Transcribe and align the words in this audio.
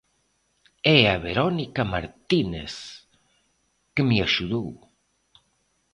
E 0.95 0.97
a 1.13 1.15
Verónica 1.27 1.83
Martínez, 1.93 2.73
que 3.93 4.03
me 4.07 4.17
axudou. 4.25 4.69